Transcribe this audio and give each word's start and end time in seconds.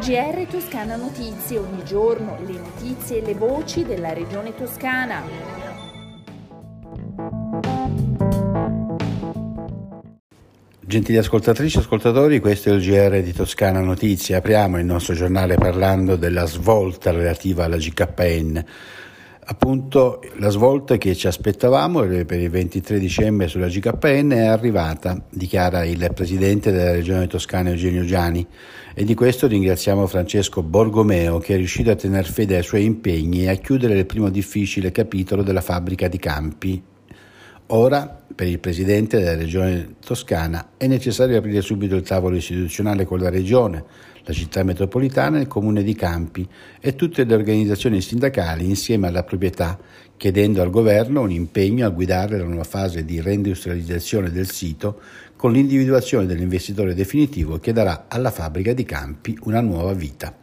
GR 0.00 0.46
Toscana 0.50 0.96
Notizie, 0.96 1.58
ogni 1.58 1.84
giorno 1.84 2.38
le 2.46 2.54
notizie 2.54 3.18
e 3.18 3.20
le 3.20 3.34
voci 3.34 3.84
della 3.84 4.14
regione 4.14 4.54
toscana. 4.54 5.22
Gentili 10.80 11.18
ascoltatrici 11.18 11.76
e 11.76 11.80
ascoltatori, 11.80 12.40
questo 12.40 12.70
è 12.70 12.72
il 12.72 12.80
GR 12.80 13.20
di 13.20 13.34
Toscana 13.34 13.80
Notizie. 13.80 14.36
Apriamo 14.36 14.78
il 14.78 14.86
nostro 14.86 15.12
giornale 15.12 15.56
parlando 15.56 16.16
della 16.16 16.46
svolta 16.46 17.10
relativa 17.10 17.64
alla 17.64 17.76
GKN 17.76 18.64
appunto 19.50 20.22
la 20.36 20.48
svolta 20.48 20.96
che 20.96 21.16
ci 21.16 21.26
aspettavamo 21.26 22.02
per 22.24 22.38
il 22.38 22.50
23 22.50 23.00
dicembre 23.00 23.48
sulla 23.48 23.66
GKN 23.66 24.30
è 24.30 24.46
arrivata, 24.46 25.20
dichiara 25.28 25.84
il 25.84 26.08
presidente 26.14 26.70
della 26.70 26.92
regione 26.92 27.26
toscana 27.26 27.70
Eugenio 27.70 28.04
Giani 28.04 28.46
e 28.94 29.04
di 29.04 29.14
questo 29.14 29.48
ringraziamo 29.48 30.06
Francesco 30.06 30.62
Borgomeo 30.62 31.38
che 31.38 31.54
è 31.54 31.56
riuscito 31.56 31.90
a 31.90 31.96
tener 31.96 32.26
fede 32.26 32.58
ai 32.58 32.62
suoi 32.62 32.84
impegni 32.84 33.42
e 33.42 33.48
a 33.48 33.54
chiudere 33.54 33.98
il 33.98 34.06
primo 34.06 34.30
difficile 34.30 34.92
capitolo 34.92 35.42
della 35.42 35.60
fabbrica 35.60 36.06
di 36.06 36.18
Campi. 36.18 36.89
Ora, 37.72 38.20
per 38.34 38.48
il 38.48 38.58
presidente 38.58 39.18
della 39.18 39.36
regione 39.36 39.94
toscana, 40.04 40.70
è 40.76 40.88
necessario 40.88 41.38
aprire 41.38 41.60
subito 41.60 41.94
il 41.94 42.02
tavolo 42.02 42.34
istituzionale 42.34 43.04
con 43.04 43.20
la 43.20 43.30
regione, 43.30 43.84
la 44.24 44.32
città 44.32 44.64
metropolitana 44.64 45.38
il 45.38 45.46
comune 45.46 45.84
di 45.84 45.94
Campi 45.94 46.48
e 46.80 46.96
tutte 46.96 47.22
le 47.22 47.32
organizzazioni 47.32 48.00
sindacali 48.00 48.64
insieme 48.64 49.06
alla 49.06 49.22
proprietà, 49.22 49.78
chiedendo 50.16 50.62
al 50.62 50.70
governo 50.70 51.20
un 51.20 51.30
impegno 51.30 51.86
a 51.86 51.90
guidare 51.90 52.38
la 52.38 52.44
nuova 52.44 52.64
fase 52.64 53.04
di 53.04 53.20
reindustrializzazione 53.20 54.32
del 54.32 54.50
sito 54.50 55.00
con 55.36 55.52
l'individuazione 55.52 56.26
dell'investitore 56.26 56.92
definitivo 56.92 57.58
che 57.58 57.72
darà 57.72 58.06
alla 58.08 58.32
fabbrica 58.32 58.72
di 58.72 58.84
Campi 58.84 59.38
una 59.42 59.60
nuova 59.60 59.92
vita. 59.92 60.34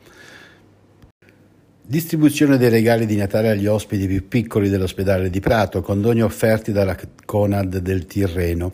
Distribuzione 1.89 2.57
dei 2.57 2.67
regali 2.67 3.05
di 3.05 3.15
Natale 3.15 3.49
agli 3.49 3.65
ospiti 3.65 4.07
più 4.07 4.27
piccoli 4.27 4.67
dell'ospedale 4.67 5.29
di 5.29 5.39
Prato, 5.39 5.81
condoni 5.81 6.21
offerti 6.21 6.73
dalla 6.73 6.97
Conad 7.23 7.77
del 7.77 8.05
Tirreno. 8.05 8.73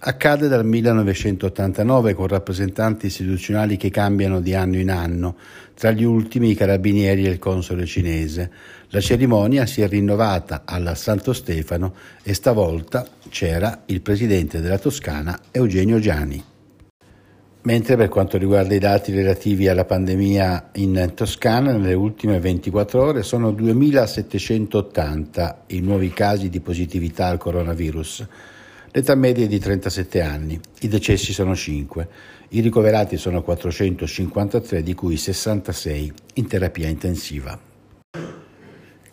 Accade 0.00 0.48
dal 0.48 0.64
1989 0.64 2.14
con 2.14 2.26
rappresentanti 2.26 3.06
istituzionali 3.06 3.76
che 3.76 3.90
cambiano 3.90 4.40
di 4.40 4.56
anno 4.56 4.76
in 4.76 4.90
anno, 4.90 5.36
tra 5.74 5.92
gli 5.92 6.02
ultimi 6.02 6.50
i 6.50 6.56
carabinieri 6.56 7.26
e 7.26 7.30
il 7.30 7.38
console 7.38 7.86
cinese. 7.86 8.50
La 8.88 9.00
cerimonia 9.00 9.64
si 9.64 9.82
è 9.82 9.86
rinnovata 9.86 10.62
alla 10.64 10.96
Santo 10.96 11.32
Stefano 11.32 11.94
e 12.24 12.34
stavolta 12.34 13.06
c'era 13.28 13.82
il 13.86 14.00
presidente 14.00 14.60
della 14.60 14.78
Toscana 14.78 15.38
Eugenio 15.52 16.00
Giani. 16.00 16.42
Mentre 17.62 17.96
per 17.96 18.08
quanto 18.08 18.38
riguarda 18.38 18.74
i 18.74 18.78
dati 18.78 19.12
relativi 19.12 19.68
alla 19.68 19.84
pandemia 19.84 20.70
in 20.74 21.12
Toscana, 21.14 21.72
nelle 21.72 21.94
ultime 21.94 22.38
24 22.38 23.02
ore 23.02 23.22
sono 23.22 23.50
2.780 23.50 25.54
i 25.66 25.80
nuovi 25.80 26.10
casi 26.10 26.48
di 26.48 26.60
positività 26.60 27.26
al 27.26 27.38
coronavirus. 27.38 28.26
L'età 28.92 29.14
media 29.16 29.44
è 29.44 29.48
di 29.48 29.58
37 29.58 30.20
anni, 30.22 30.58
i 30.80 30.88
decessi 30.88 31.32
sono 31.32 31.54
5, 31.54 32.08
i 32.50 32.60
ricoverati 32.60 33.18
sono 33.18 33.42
453 33.42 34.82
di 34.82 34.94
cui 34.94 35.16
66 35.16 36.12
in 36.34 36.46
terapia 36.46 36.88
intensiva. 36.88 37.67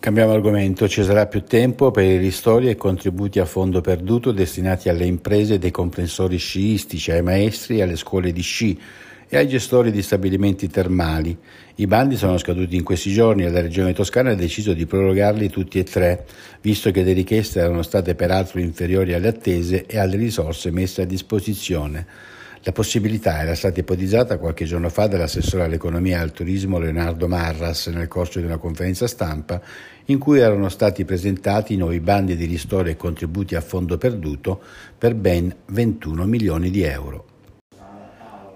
Cambiamo 0.06 0.34
argomento, 0.34 0.88
ci 0.88 1.04
sarà 1.04 1.26
più 1.26 1.42
tempo 1.46 1.90
per 1.90 2.04
i 2.04 2.18
ristori 2.18 2.70
e 2.70 2.76
contributi 2.76 3.40
a 3.40 3.46
fondo 3.46 3.82
perduto 3.82 4.32
destinati 4.32 4.88
alle 4.88 5.06
imprese 5.06 5.58
dei 5.58 5.72
comprensori 5.72 6.38
sciistici, 6.38 7.10
ai 7.10 7.24
maestri 7.24 7.82
alle 7.82 7.96
scuole 7.96 8.32
di 8.32 8.44
sci 8.44 8.80
e 9.28 9.36
ai 9.36 9.48
gestori 9.48 9.90
di 9.90 10.04
stabilimenti 10.04 10.70
termali. 10.70 11.36
I 11.78 11.88
bandi 11.88 12.18
sono 12.18 12.38
scaduti 12.38 12.76
in 12.76 12.84
questi 12.84 13.12
giorni 13.12 13.46
e 13.46 13.50
la 13.50 13.62
Regione 13.62 13.94
Toscana 13.94 14.30
ha 14.30 14.36
deciso 14.36 14.74
di 14.74 14.86
prorogarli 14.86 15.50
tutti 15.50 15.80
e 15.80 15.84
tre, 15.84 16.26
visto 16.62 16.92
che 16.92 17.02
le 17.02 17.14
richieste 17.14 17.60
erano 17.60 17.82
state 17.82 18.14
peraltro 18.14 18.60
inferiori 18.60 19.16
alle 19.16 19.30
attese 19.30 19.88
e 19.88 19.98
alle 19.98 20.18
risorse 20.18 20.70
messe 20.70 21.02
a 21.02 21.06
disposizione. 21.06 22.06
La 22.68 22.72
possibilità 22.72 23.42
era 23.42 23.54
stata 23.54 23.80
ipotizzata 23.80 24.40
qualche 24.40 24.66
giorno 24.66 24.90
fa 24.90 25.06
dall'assessore 25.06 25.66
all'economia 25.66 26.18
e 26.18 26.22
al 26.22 26.32
turismo 26.32 26.80
Leonardo 26.80 27.28
Marras 27.28 27.86
nel 27.90 28.08
corso 28.08 28.40
di 28.40 28.46
una 28.46 28.58
conferenza 28.58 29.06
stampa 29.06 29.62
in 30.06 30.18
cui 30.18 30.40
erano 30.40 30.68
stati 30.70 31.06
presentati 31.06 31.78
nuovi 31.78 32.00
bandi 32.00 32.36
di 32.36 32.46
ristoro 32.46 32.90
e 32.90 32.96
contributi 32.96 33.54
a 33.54 33.62
fondo 33.62 34.00
perduto 34.00 34.60
per 34.98 35.14
ben 35.14 35.56
21 35.68 36.26
milioni 36.26 36.72
di 36.72 36.82
euro. 36.82 37.35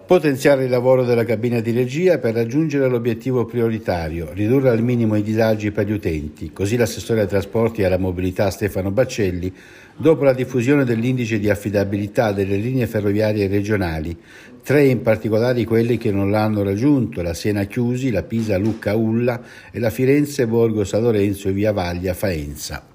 Potenziare 0.10 0.64
il 0.64 0.72
lavoro 0.72 1.04
della 1.04 1.24
cabina 1.24 1.60
di 1.60 1.70
regia 1.70 2.18
per 2.18 2.34
raggiungere 2.34 2.90
l'obiettivo 2.90 3.46
prioritario, 3.46 4.30
ridurre 4.34 4.70
al 4.70 4.82
minimo 4.82 5.16
i 5.16 5.22
disagi 5.22 5.70
per 5.70 5.86
gli 5.86 5.92
utenti. 5.92 6.52
Così 6.52 6.78
l'assessore 6.78 7.22
ai 7.22 7.28
trasporti 7.28 7.82
e 7.82 7.86
alla 7.86 8.00
mobilità 8.00 8.50
Stefano 8.50 8.90
Baccelli, 8.90 9.54
dopo 9.96 10.24
la 10.24 10.34
diffusione 10.34 10.84
dell'indice 10.84 11.38
di 11.38 11.48
affidabilità 11.48 12.32
delle 12.32 12.56
linee 12.56 12.88
ferroviarie 12.88 13.48
regionali, 13.48 14.18
tre 14.64 14.86
in 14.86 15.04
particolare 15.04 15.64
quelli 15.64 16.00
che 16.00 16.12
non 16.12 16.32
l'hanno 16.32 16.64
raggiunto, 16.64 17.22
la 17.22 17.36
Siena 17.36 17.66
Chiusi, 17.66 18.10
la 18.10 18.24
Pisa 18.24 18.58
Lucca 18.58 18.96
Ulla 18.96 19.40
e 19.70 19.78
la 19.78 19.92
Firenze 19.92 20.48
Borgo 20.48 20.86
San 20.86 21.04
Lorenzo 21.04 21.50
e 21.50 21.52
Via 21.52 21.72
Vaglia 21.72 22.16
Faenza. 22.16 22.89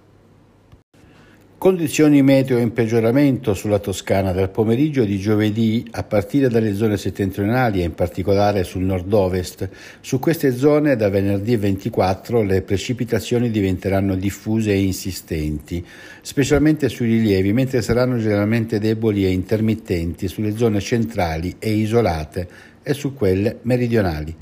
Condizioni 1.64 2.22
meteo 2.22 2.58
in 2.58 2.74
peggioramento 2.74 3.54
sulla 3.54 3.78
Toscana 3.78 4.32
dal 4.32 4.50
pomeriggio 4.50 5.02
di 5.02 5.18
giovedì 5.18 5.82
a 5.92 6.02
partire 6.02 6.50
dalle 6.50 6.74
zone 6.74 6.98
settentrionali 6.98 7.80
e 7.80 7.84
in 7.84 7.94
particolare 7.94 8.64
sul 8.64 8.82
nord-ovest. 8.82 9.70
Su 10.02 10.18
queste 10.18 10.54
zone 10.54 10.94
da 10.94 11.08
venerdì 11.08 11.56
24 11.56 12.42
le 12.42 12.60
precipitazioni 12.60 13.50
diventeranno 13.50 14.14
diffuse 14.14 14.72
e 14.72 14.82
insistenti, 14.82 15.82
specialmente 16.20 16.90
sui 16.90 17.06
rilievi, 17.06 17.54
mentre 17.54 17.80
saranno 17.80 18.18
generalmente 18.18 18.78
deboli 18.78 19.24
e 19.24 19.30
intermittenti 19.30 20.28
sulle 20.28 20.58
zone 20.58 20.80
centrali 20.80 21.56
e 21.58 21.70
isolate 21.70 22.46
e 22.82 22.92
su 22.92 23.14
quelle 23.14 23.60
meridionali. 23.62 24.36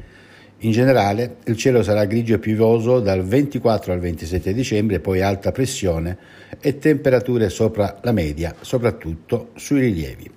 In 0.64 0.70
generale 0.70 1.38
il 1.46 1.56
cielo 1.56 1.82
sarà 1.82 2.04
grigio 2.04 2.34
e 2.34 2.38
piovoso 2.38 3.00
dal 3.00 3.24
24 3.24 3.92
al 3.92 3.98
27 3.98 4.54
dicembre, 4.54 5.00
poi 5.00 5.20
alta 5.20 5.50
pressione 5.50 6.16
e 6.60 6.78
temperature 6.78 7.48
sopra 7.48 7.98
la 8.02 8.12
media, 8.12 8.54
soprattutto 8.60 9.50
sui 9.56 9.80
rilievi. 9.80 10.30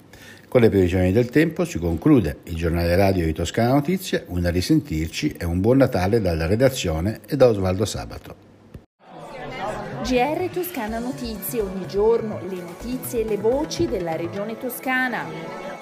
Con 0.48 0.62
le 0.62 0.70
previsioni 0.70 1.12
del 1.12 1.30
tempo 1.30 1.64
si 1.64 1.78
conclude 1.78 2.38
il 2.46 2.56
giornale 2.56 2.96
radio 2.96 3.24
di 3.24 3.34
Toscana 3.34 3.74
Notizie, 3.74 4.24
una 4.30 4.50
risentirci 4.50 5.36
e 5.38 5.46
un 5.46 5.62
buon 5.62 5.78
Natale 5.78 6.20
dalla 6.20 6.48
redazione 6.48 7.20
e 7.28 7.36
da 7.36 7.48
Osvaldo 7.48 7.86
Sabato. 7.86 8.36
GR 10.08 10.50
Toscana 10.52 10.98
Notizie, 10.98 11.62
ogni 11.62 11.86
giorno 11.88 12.40
le 12.50 12.62
notizie 12.62 13.22
e 13.22 13.26
le 13.26 13.38
voci 13.38 13.88
della 13.88 14.16
regione 14.16 14.58
toscana. 14.58 15.75